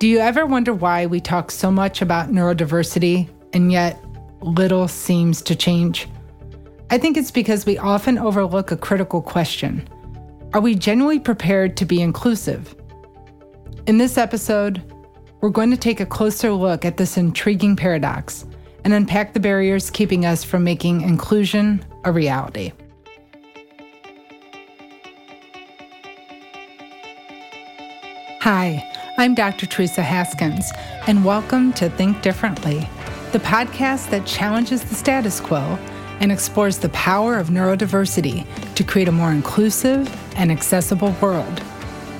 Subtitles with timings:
[0.00, 4.04] Do you ever wonder why we talk so much about neurodiversity and yet
[4.40, 6.08] little seems to change?
[6.90, 9.88] I think it's because we often overlook a critical question
[10.52, 12.74] Are we genuinely prepared to be inclusive?
[13.86, 14.82] In this episode,
[15.40, 18.46] we're going to take a closer look at this intriguing paradox
[18.82, 22.72] and unpack the barriers keeping us from making inclusion a reality.
[28.40, 29.66] Hi, I'm Dr.
[29.66, 30.72] Teresa Haskins,
[31.06, 32.88] and welcome to Think Differently,
[33.30, 35.78] the podcast that challenges the status quo
[36.18, 41.62] and explores the power of neurodiversity to create a more inclusive and accessible world.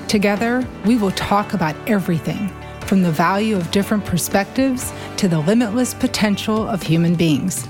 [0.06, 2.48] Together, we will talk about everything
[2.82, 7.66] from the value of different perspectives to the limitless potential of human beings.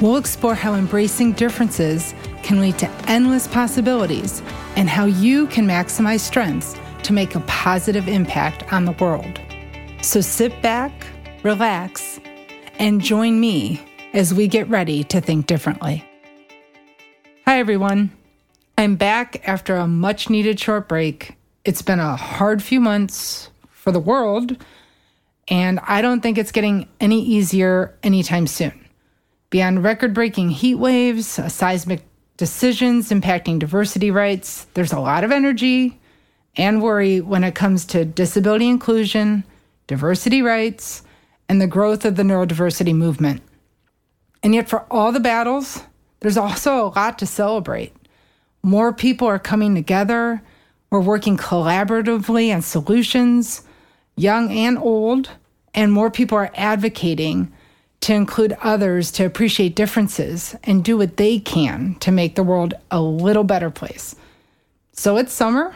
[0.00, 4.40] We'll explore how embracing differences can lead to endless possibilities
[4.76, 9.40] and how you can maximize strengths to make a positive impact on the world.
[10.02, 10.92] So sit back,
[11.42, 12.20] relax,
[12.78, 13.80] and join me
[14.12, 16.04] as we get ready to think differently.
[17.46, 18.10] Hi, everyone.
[18.78, 21.36] I'm back after a much needed short break.
[21.64, 24.56] It's been a hard few months for the world,
[25.48, 28.88] and I don't think it's getting any easier anytime soon.
[29.50, 32.02] Beyond record breaking heat waves, uh, seismic
[32.36, 36.00] decisions impacting diversity rights, there's a lot of energy,
[36.56, 39.44] and worry when it comes to disability inclusion,
[39.86, 41.02] diversity rights,
[41.48, 43.42] and the growth of the neurodiversity movement.
[44.42, 45.82] And yet, for all the battles,
[46.20, 47.94] there's also a lot to celebrate.
[48.62, 50.42] More people are coming together.
[50.90, 53.62] We're working collaboratively on solutions,
[54.16, 55.30] young and old,
[55.74, 57.52] and more people are advocating
[58.02, 62.74] to include others to appreciate differences and do what they can to make the world
[62.90, 64.16] a little better place.
[64.92, 65.74] So it's summer,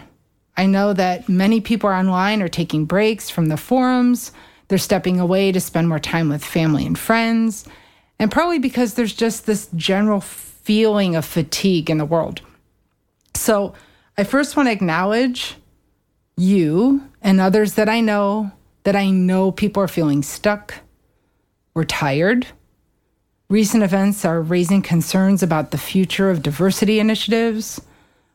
[0.57, 4.33] I know that many people online are taking breaks from the forums.
[4.69, 7.67] They're stepping away to spend more time with family and friends,
[8.19, 12.41] and probably because there's just this general feeling of fatigue in the world.
[13.35, 13.75] So,
[14.19, 15.57] I first want to acknowledge
[16.37, 18.51] you and others that I know
[18.85, 20.75] that I know people are feeling stuck,
[21.75, 22.47] we're tired.
[23.51, 27.81] Recent events are raising concerns about the future of diversity initiatives,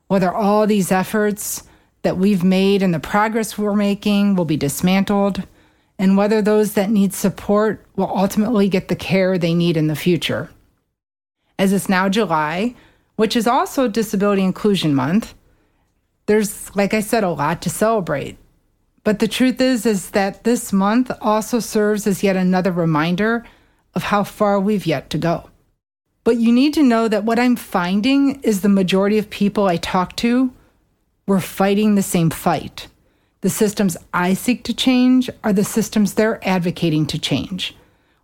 [0.08, 1.64] whether all these efforts
[2.04, 5.44] that we've made and the progress we're making will be dismantled,
[6.00, 9.96] and whether those that need support will ultimately get the care they need in the
[9.96, 10.50] future.
[11.60, 12.76] As it's now July,
[13.18, 15.36] which is also Disability Inclusion Month,
[16.26, 18.38] there's, like I said, a lot to celebrate.
[19.04, 23.46] But the truth is, is that this month also serves as yet another reminder
[23.94, 25.50] of how far we've yet to go.
[26.24, 29.78] But you need to know that what I'm finding is the majority of people I
[29.78, 30.54] talk to
[31.28, 32.88] we're fighting the same fight.
[33.42, 37.76] The systems I seek to change are the systems they're advocating to change.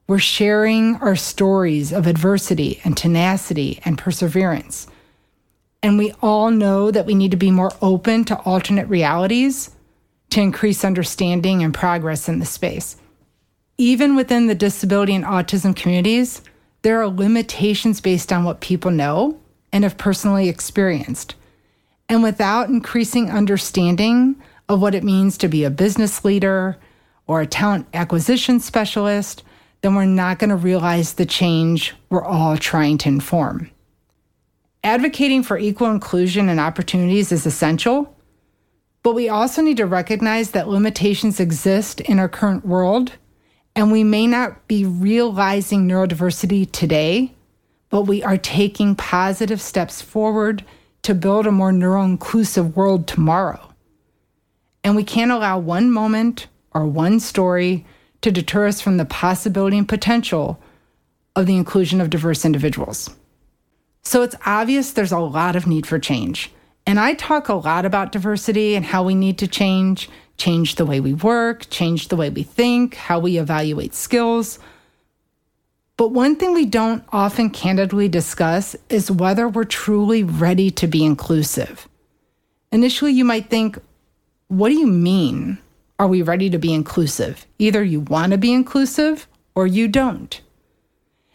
[0.07, 4.87] We're sharing our stories of adversity and tenacity and perseverance.
[5.83, 9.71] And we all know that we need to be more open to alternate realities
[10.29, 12.97] to increase understanding and progress in the space.
[13.77, 16.41] Even within the disability and autism communities,
[16.81, 19.39] there are limitations based on what people know
[19.71, 21.35] and have personally experienced.
[22.09, 24.35] And without increasing understanding
[24.69, 26.77] of what it means to be a business leader
[27.25, 29.43] or a talent acquisition specialist,
[29.81, 33.69] then we're not going to realize the change we're all trying to inform.
[34.83, 38.15] Advocating for equal inclusion and opportunities is essential,
[39.03, 43.13] but we also need to recognize that limitations exist in our current world,
[43.75, 47.33] and we may not be realizing neurodiversity today,
[47.89, 50.63] but we are taking positive steps forward
[51.07, 53.73] to build a more neuro inclusive world tomorrow.
[54.83, 57.85] And we can't allow one moment or one story
[58.19, 60.61] to deter us from the possibility and potential
[61.33, 63.09] of the inclusion of diverse individuals.
[64.03, 66.51] So it's obvious there's a lot of need for change.
[66.85, 70.85] And I talk a lot about diversity and how we need to change, change the
[70.85, 74.59] way we work, change the way we think, how we evaluate skills,
[75.97, 81.03] but one thing we don't often candidly discuss is whether we're truly ready to be
[81.03, 81.89] inclusive.
[82.71, 83.79] Initially, you might think,
[84.47, 85.57] what do you mean?
[85.99, 87.47] Are we ready to be inclusive?
[87.57, 90.39] Either you want to be inclusive or you don't.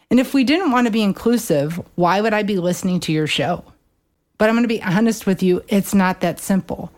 [0.09, 3.27] And if we didn't want to be inclusive, why would I be listening to your
[3.27, 3.65] show?
[4.37, 6.91] But I'm going to be honest with you, it's not that simple.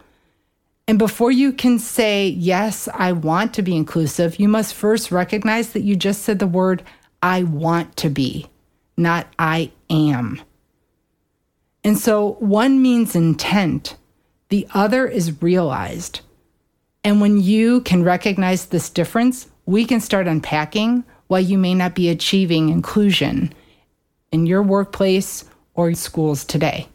[0.87, 5.69] And before you can say, yes, I want to be inclusive, you must first recognize
[5.69, 6.83] that you just said the word
[7.25, 8.45] I want to be,
[8.97, 10.43] not I am.
[11.83, 13.95] And so one means intent,
[14.49, 16.19] the other is realized.
[17.03, 21.95] And when you can recognize this difference, we can start unpacking why you may not
[21.95, 23.51] be achieving inclusion
[24.31, 26.87] in your workplace or schools today.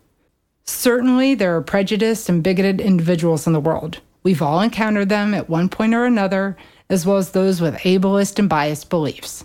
[0.62, 3.98] Certainly, there are prejudiced and bigoted individuals in the world.
[4.22, 6.56] We've all encountered them at one point or another,
[6.88, 9.44] as well as those with ableist and biased beliefs.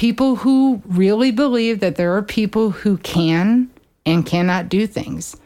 [0.00, 3.68] People who really believe that there are people who can
[4.06, 5.36] and cannot do things.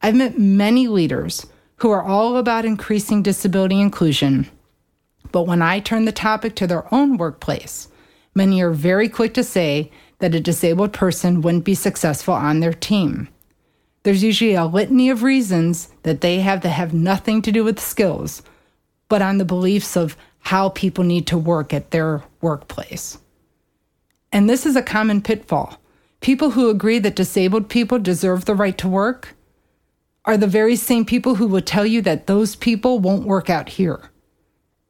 [0.00, 1.44] I've met many leaders
[1.78, 4.48] who are all about increasing disability inclusion,
[5.32, 7.88] but when I turn the topic to their own workplace,
[8.36, 9.90] many are very quick to say
[10.20, 13.26] that a disabled person wouldn't be successful on their team.
[14.04, 17.80] There's usually a litany of reasons that they have that have nothing to do with
[17.80, 18.42] skills,
[19.08, 23.18] but on the beliefs of how people need to work at their workplace.
[24.32, 25.80] And this is a common pitfall.
[26.20, 29.34] People who agree that disabled people deserve the right to work
[30.24, 33.70] are the very same people who will tell you that those people won't work out
[33.70, 34.10] here.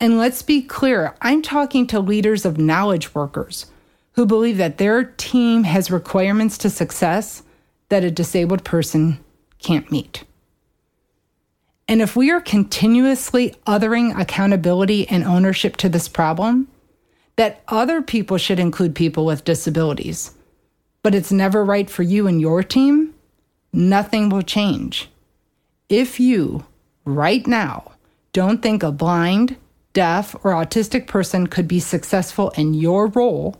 [0.00, 3.66] And let's be clear I'm talking to leaders of knowledge workers
[4.12, 7.42] who believe that their team has requirements to success
[7.88, 9.22] that a disabled person
[9.60, 10.24] can't meet.
[11.86, 16.68] And if we are continuously othering accountability and ownership to this problem,
[17.38, 20.32] that other people should include people with disabilities,
[21.04, 23.14] but it's never right for you and your team,
[23.72, 25.08] nothing will change.
[25.88, 26.66] If you,
[27.04, 27.92] right now,
[28.32, 29.56] don't think a blind,
[29.92, 33.56] deaf, or autistic person could be successful in your role,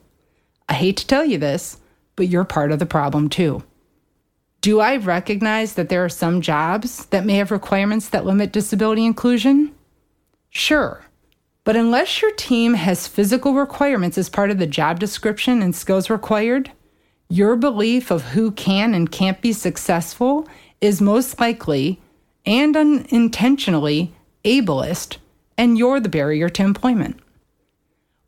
[0.69, 1.79] I hate to tell you this,
[2.17, 3.63] but you're part of the problem too.
[4.61, 9.05] Do I recognize that there are some jobs that may have requirements that limit disability
[9.05, 9.73] inclusion?
[10.51, 11.05] Sure.
[11.69, 16.09] But unless your team has physical requirements as part of the job description and skills
[16.09, 16.73] required,
[17.29, 20.49] your belief of who can and can't be successful
[20.81, 22.01] is most likely
[22.47, 24.15] and unintentionally
[24.47, 25.19] ableist,
[25.59, 27.21] and you're the barrier to employment.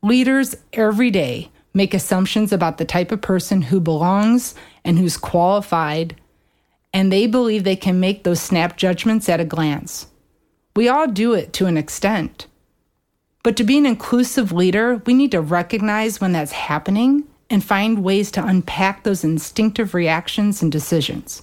[0.03, 4.55] Leaders every day make assumptions about the type of person who belongs
[4.85, 6.15] and who's qualified,
[6.93, 10.09] and they believe they can make those snap judgments at a glance.
[10.77, 12.47] We all do it to an extent.
[13.43, 18.05] But to be an inclusive leader, we need to recognize when that's happening and find
[18.05, 21.43] ways to unpack those instinctive reactions and decisions.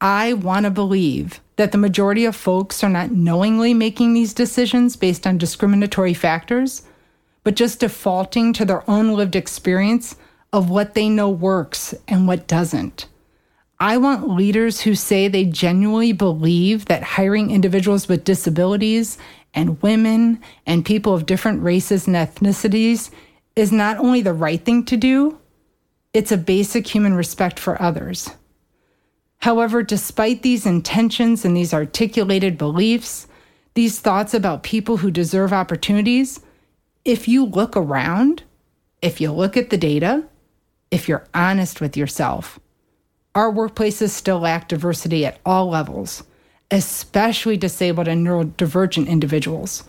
[0.00, 4.96] I want to believe that the majority of folks are not knowingly making these decisions
[4.96, 6.82] based on discriminatory factors,
[7.44, 10.16] but just defaulting to their own lived experience
[10.52, 13.06] of what they know works and what doesn't.
[13.80, 19.18] I want leaders who say they genuinely believe that hiring individuals with disabilities
[19.52, 23.10] and women and people of different races and ethnicities
[23.56, 25.38] is not only the right thing to do,
[26.12, 28.30] it's a basic human respect for others.
[29.38, 33.26] However, despite these intentions and these articulated beliefs,
[33.74, 36.40] these thoughts about people who deserve opportunities,
[37.04, 38.44] if you look around,
[39.02, 40.24] if you look at the data,
[40.90, 42.58] if you're honest with yourself,
[43.34, 46.22] our workplaces still lack diversity at all levels,
[46.70, 49.84] especially disabled and neurodivergent individuals.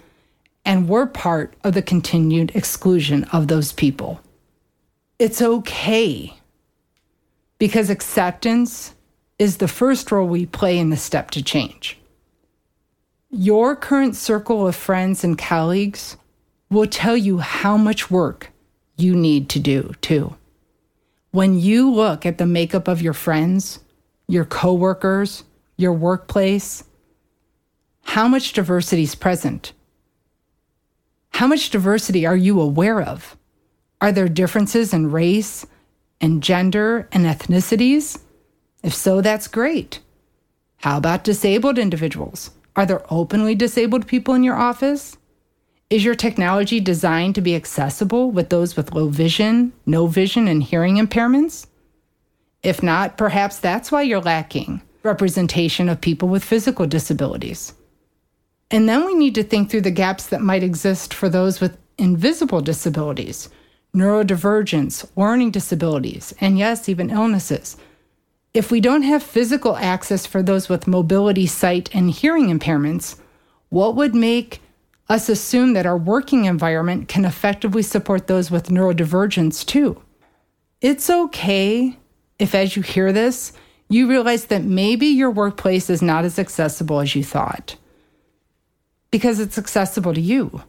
[0.65, 4.19] And we're part of the continued exclusion of those people.
[5.19, 6.37] It's okay
[7.59, 8.93] because acceptance
[9.37, 11.97] is the first role we play in the step to change.
[13.29, 16.17] Your current circle of friends and colleagues
[16.69, 18.51] will tell you how much work
[18.97, 20.35] you need to do, too.
[21.35, 23.81] When you look at the makeup of your friends,
[24.25, 25.43] your coworkers,
[25.75, 26.85] your workplace,
[28.03, 29.73] how much diversity is present?
[31.31, 33.35] How much diversity are you aware of?
[33.99, 35.65] Are there differences in race
[36.21, 38.17] and gender and ethnicities?
[38.81, 39.99] If so, that's great.
[40.77, 42.51] How about disabled individuals?
[42.77, 45.17] Are there openly disabled people in your office?
[45.89, 50.63] Is your technology designed to be accessible with those with low vision, no vision, and
[50.63, 51.67] hearing impairments?
[52.63, 57.73] If not, perhaps that's why you're lacking representation of people with physical disabilities.
[58.71, 61.77] And then we need to think through the gaps that might exist for those with
[61.99, 63.49] invisible disabilities,
[63.95, 67.77] neurodivergence, learning disabilities, and yes, even illnesses
[68.55, 73.19] if we don't have physical access for those with mobility, sight, and hearing impairments,
[73.67, 74.61] what would make
[75.07, 80.01] us assume that our working environment can effectively support those with neurodivergence too?
[80.81, 81.97] It's okay
[82.39, 83.53] if, as you hear this,
[83.89, 87.75] you realize that maybe your workplace is not as accessible as you thought
[89.11, 90.63] because it's accessible to you.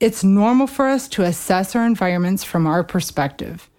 [0.00, 3.70] It's normal for us to assess our environments from our perspective.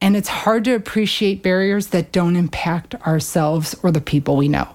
[0.00, 4.68] And it's hard to appreciate barriers that don't impact ourselves or the people we know.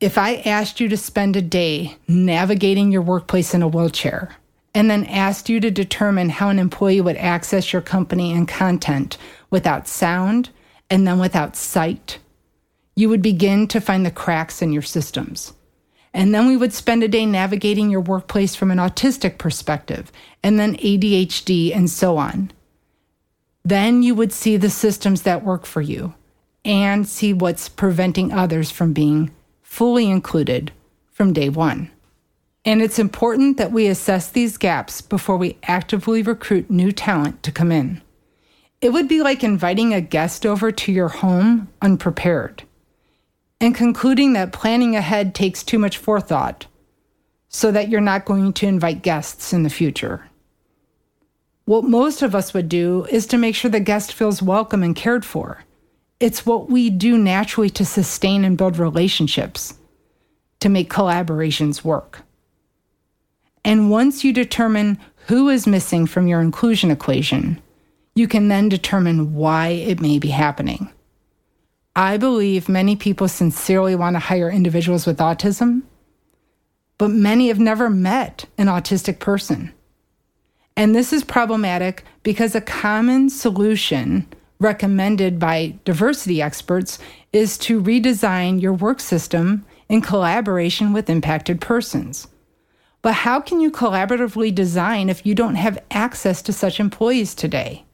[0.00, 4.34] If I asked you to spend a day navigating your workplace in a wheelchair,
[4.74, 9.18] and then asked you to determine how an employee would access your company and content
[9.50, 10.50] without sound
[10.88, 12.18] and then without sight,
[12.96, 15.52] you would begin to find the cracks in your systems.
[16.12, 20.10] And then we would spend a day navigating your workplace from an autistic perspective,
[20.42, 22.50] and then ADHD, and so on.
[23.64, 26.14] Then you would see the systems that work for you
[26.64, 29.30] and see what's preventing others from being
[29.70, 30.72] fully included
[31.12, 31.88] from day one.
[32.64, 37.52] And it's important that we assess these gaps before we actively recruit new talent to
[37.52, 38.02] come in.
[38.80, 42.64] It would be like inviting a guest over to your home unprepared
[43.60, 46.66] and concluding that planning ahead takes too much forethought
[47.48, 50.26] so that you're not going to invite guests in the future.
[51.64, 54.96] What most of us would do is to make sure the guest feels welcome and
[54.96, 55.62] cared for.
[56.20, 59.74] It's what we do naturally to sustain and build relationships,
[60.60, 62.22] to make collaborations work.
[63.64, 67.60] And once you determine who is missing from your inclusion equation,
[68.14, 70.90] you can then determine why it may be happening.
[71.96, 75.82] I believe many people sincerely want to hire individuals with autism,
[76.98, 79.72] but many have never met an autistic person.
[80.76, 84.26] And this is problematic because a common solution
[84.60, 86.98] recommended by diversity experts
[87.32, 92.28] is to redesign your work system in collaboration with impacted persons.
[93.02, 97.84] But how can you collaboratively design if you don't have access to such employees today?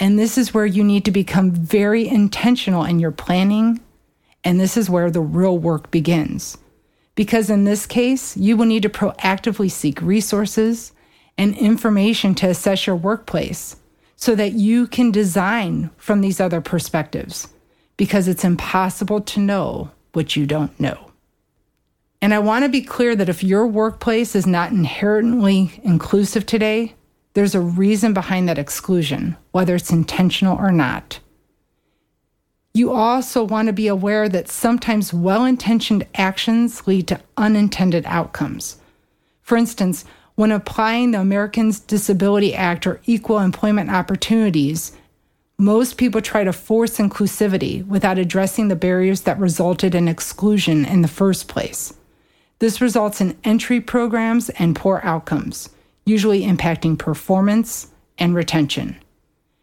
[0.00, 3.80] And this is where you need to become very intentional in your planning.
[4.42, 6.56] And this is where the real work begins.
[7.14, 10.92] Because in this case, you will need to proactively seek resources
[11.36, 13.76] and information to assess your workplace
[14.20, 17.46] so that you can design from these other perspectives.
[17.96, 21.12] Because it's impossible to know what you don't know.
[22.20, 26.94] And I want to be clear that if your workplace is not inherently inclusive today,
[27.34, 31.20] there's a reason behind that exclusion, whether it's intentional or not.
[32.74, 38.80] You also want to be aware that sometimes well intentioned actions lead to unintended outcomes.
[39.42, 40.04] For instance,
[40.38, 44.92] when applying the Americans Disability Act or equal employment opportunities,
[45.58, 51.02] most people try to force inclusivity without addressing the barriers that resulted in exclusion in
[51.02, 51.92] the first place.
[52.60, 55.70] This results in entry programs and poor outcomes,
[56.06, 58.96] usually impacting performance and retention.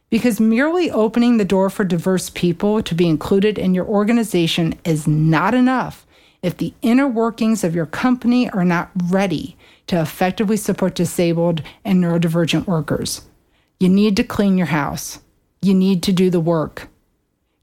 [0.10, 5.08] Because merely opening the door for diverse people to be included in your organization is
[5.08, 6.06] not enough
[6.46, 12.04] if the inner workings of your company are not ready to effectively support disabled and
[12.04, 13.24] neurodivergent workers.
[13.80, 15.20] You need to clean your house.
[15.64, 16.88] You need to do the work.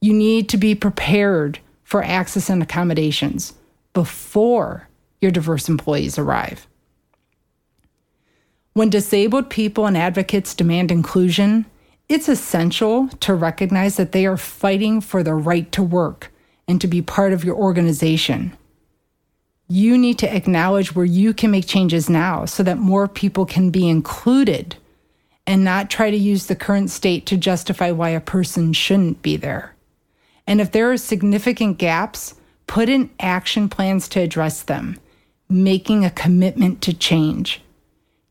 [0.01, 3.55] You need to be prepared for access and accommodations
[3.93, 4.89] before
[5.21, 6.67] your diverse employees arrive.
[8.73, 11.67] When disabled people and advocates demand inclusion,
[12.09, 16.33] it's essential to recognize that they are fighting for the right to work
[16.67, 18.57] and to be part of your organization.
[19.73, 23.71] You need to acknowledge where you can make changes now so that more people can
[23.71, 24.77] be included
[25.47, 29.39] and not try to use the current state to justify why a person shouldn't be
[29.39, 29.75] there.
[30.47, 32.35] And if there are significant gaps,
[32.67, 34.99] put in action plans to address them
[35.49, 37.63] making a commitment to change.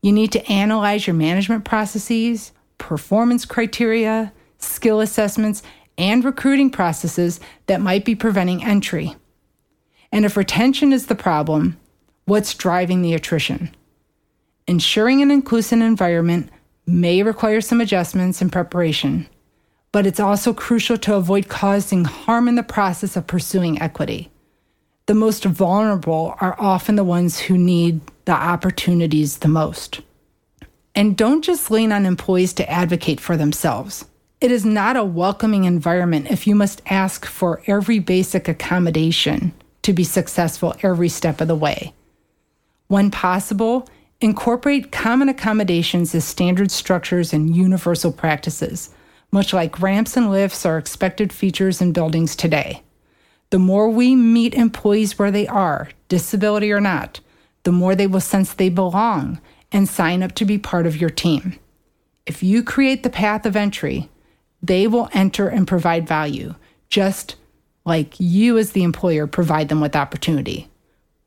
[0.00, 5.64] You need to analyze your management processes, performance criteria, skill assessments,
[5.98, 9.16] and recruiting processes that might be preventing entry.
[10.12, 11.78] And if retention is the problem,
[12.26, 13.74] what's driving the attrition?
[14.68, 16.50] Ensuring an inclusive environment
[16.86, 19.26] may require some adjustments and preparation,
[19.90, 24.30] but it's also crucial to avoid causing harm in the process of pursuing equity
[25.06, 30.00] the most vulnerable are often the ones who need the opportunities the most.
[30.94, 34.04] And don't just lean on employees to advocate for themselves.
[34.40, 39.52] It is not a welcoming environment if you must ask for every basic accommodation
[39.82, 41.92] to be successful every step of the way.
[42.88, 43.88] When possible,
[44.20, 48.90] incorporate common accommodations as standard structures and universal practices,
[49.30, 52.82] much like ramps and lifts are expected features in buildings today.
[53.50, 57.20] The more we meet employees where they are, disability or not,
[57.64, 61.10] the more they will sense they belong and sign up to be part of your
[61.10, 61.58] team.
[62.26, 64.08] If you create the path of entry,
[64.62, 66.54] they will enter and provide value,
[66.88, 67.36] just
[67.84, 70.68] like you, as the employer, provide them with opportunity.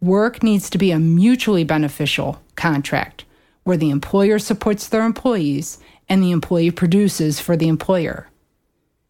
[0.02, 3.26] Work needs to be a mutually beneficial contract
[3.64, 8.30] where the employer supports their employees and the employee produces for the employer.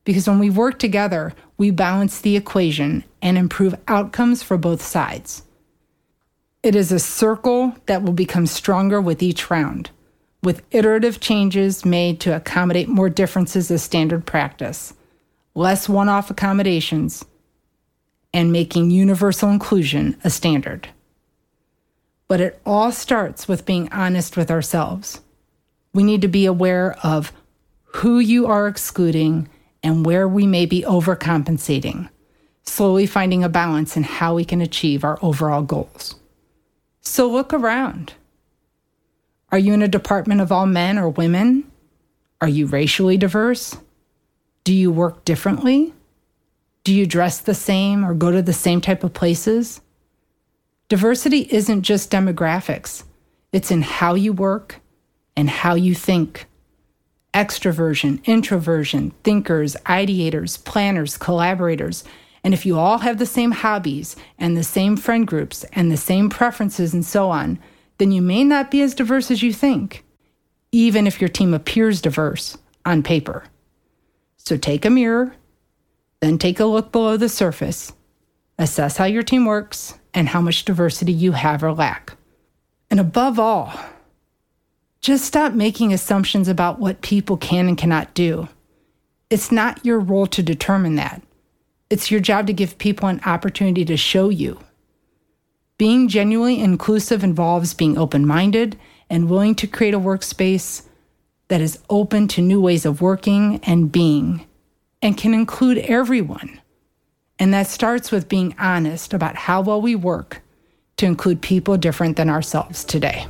[0.06, 5.44] Because when we work together, we balance the equation and improve outcomes for both sides.
[6.64, 9.90] It is a circle that will become stronger with each round,
[10.42, 14.94] with iterative changes made to accommodate more differences as standard practice,
[15.54, 17.26] less one off accommodations,
[18.36, 20.90] and making universal inclusion a standard.
[22.28, 25.22] But it all starts with being honest with ourselves.
[25.94, 27.32] We need to be aware of
[27.84, 29.48] who you are excluding
[29.82, 32.10] and where we may be overcompensating,
[32.64, 36.16] slowly finding a balance in how we can achieve our overall goals.
[37.00, 38.16] So look around.
[39.50, 41.72] Are you in a department of all men or women?
[42.42, 43.78] Are you racially diverse?
[44.66, 45.94] Do you work differently?
[46.86, 49.82] Do you dress the same or go to the same type of places?
[50.88, 53.04] Diversity isn't just demographics,
[53.52, 54.82] it's in how you work
[55.36, 56.46] and how you think.
[57.34, 62.04] Extroversion, introversion, thinkers, ideators, planners, collaborators,
[62.44, 65.98] and if you all have the same hobbies and the same friend groups and the
[65.98, 67.58] same preferences and so on,
[67.98, 70.06] then you may not be as diverse as you think,
[70.72, 73.46] even if your team appears diverse on paper.
[74.38, 75.34] So take a mirror,
[76.26, 77.94] then take a look below the surface,
[78.58, 82.18] assess how your team works and how much diversity you have or lack.
[82.90, 83.74] And above all,
[85.02, 88.48] just stop making assumptions about what people can and cannot do.
[89.30, 91.22] It's not your role to determine that.
[91.90, 94.60] It's your job to give people an opportunity to show you.
[95.78, 98.80] Being genuinely inclusive involves being open minded
[99.10, 100.88] and willing to create a workspace
[101.50, 104.48] that is open to new ways of working and being
[105.06, 106.60] and can include everyone.
[107.38, 110.42] And that starts with being honest about how well we work
[110.98, 113.28] to include people different than ourselves today.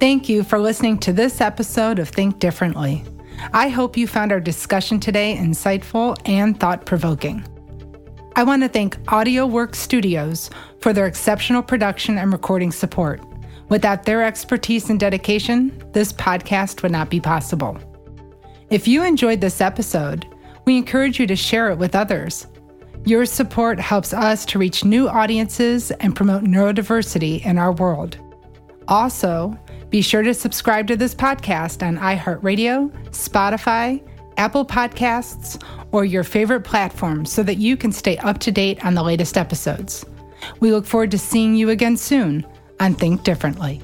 [0.00, 3.04] Thank you for listening to this episode of Think Differently.
[3.52, 7.44] I hope you found our discussion today insightful and thought provoking.
[8.34, 13.20] I want to thank Audio Work Studios for their exceptional production and recording support.
[13.68, 17.78] Without their expertise and dedication, this podcast would not be possible.
[18.70, 20.28] If you enjoyed this episode,
[20.64, 22.46] we encourage you to share it with others.
[23.04, 28.18] Your support helps us to reach new audiences and promote neurodiversity in our world.
[28.86, 34.06] Also, be sure to subscribe to this podcast on iHeartRadio, Spotify,
[34.36, 38.94] Apple Podcasts, or your favorite platform so that you can stay up to date on
[38.94, 40.06] the latest episodes.
[40.60, 42.46] We look forward to seeing you again soon
[42.78, 43.82] on Think Differently.